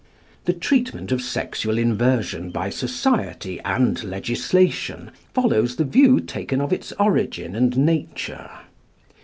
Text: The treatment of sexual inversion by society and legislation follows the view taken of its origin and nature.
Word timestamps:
The 0.45 0.53
treatment 0.53 1.11
of 1.11 1.21
sexual 1.21 1.77
inversion 1.77 2.49
by 2.49 2.71
society 2.71 3.59
and 3.63 4.03
legislation 4.03 5.11
follows 5.35 5.75
the 5.75 5.83
view 5.85 6.19
taken 6.19 6.59
of 6.59 6.73
its 6.73 6.91
origin 6.93 7.55
and 7.55 7.77
nature. 7.77 8.49